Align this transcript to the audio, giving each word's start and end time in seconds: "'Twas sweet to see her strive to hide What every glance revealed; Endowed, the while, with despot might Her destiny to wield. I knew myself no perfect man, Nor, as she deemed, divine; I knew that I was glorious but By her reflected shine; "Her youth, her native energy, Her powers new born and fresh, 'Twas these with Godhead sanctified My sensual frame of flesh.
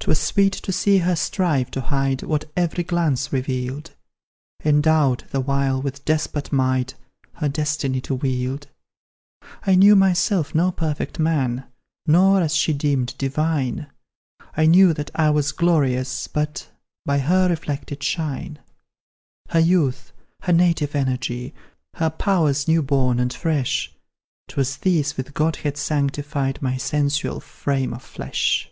"'Twas 0.00 0.18
sweet 0.18 0.52
to 0.52 0.72
see 0.72 0.98
her 0.98 1.14
strive 1.14 1.70
to 1.70 1.80
hide 1.80 2.24
What 2.24 2.50
every 2.56 2.82
glance 2.82 3.32
revealed; 3.32 3.92
Endowed, 4.64 5.22
the 5.30 5.38
while, 5.38 5.80
with 5.80 6.04
despot 6.04 6.50
might 6.52 6.94
Her 7.34 7.48
destiny 7.48 8.00
to 8.00 8.16
wield. 8.16 8.66
I 9.64 9.76
knew 9.76 9.94
myself 9.94 10.56
no 10.56 10.72
perfect 10.72 11.20
man, 11.20 11.66
Nor, 12.04 12.40
as 12.40 12.56
she 12.56 12.72
deemed, 12.72 13.16
divine; 13.16 13.86
I 14.56 14.66
knew 14.66 14.92
that 14.92 15.12
I 15.14 15.30
was 15.30 15.52
glorious 15.52 16.26
but 16.26 16.68
By 17.06 17.20
her 17.20 17.48
reflected 17.48 18.02
shine; 18.02 18.58
"Her 19.50 19.60
youth, 19.60 20.12
her 20.42 20.52
native 20.52 20.96
energy, 20.96 21.54
Her 21.94 22.10
powers 22.10 22.66
new 22.66 22.82
born 22.82 23.20
and 23.20 23.32
fresh, 23.32 23.92
'Twas 24.48 24.78
these 24.78 25.16
with 25.16 25.32
Godhead 25.32 25.76
sanctified 25.76 26.60
My 26.60 26.76
sensual 26.76 27.38
frame 27.38 27.94
of 27.94 28.02
flesh. 28.02 28.68